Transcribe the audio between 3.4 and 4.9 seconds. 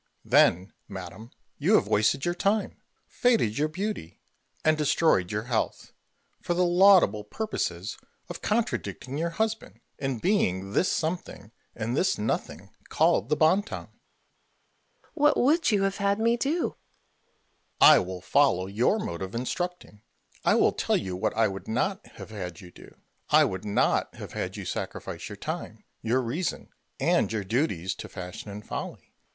your beauty, and